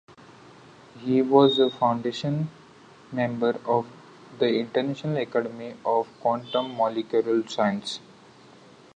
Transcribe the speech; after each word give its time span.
He 0.97 1.21
was 1.21 1.59
a 1.59 1.69
foundation 1.69 2.49
member 3.11 3.59
of 3.67 3.85
the 4.39 4.47
International 4.55 5.17
Academy 5.17 5.75
of 5.85 6.07
Quantum 6.21 6.75
Molecular 6.75 7.47
Science. 7.47 7.99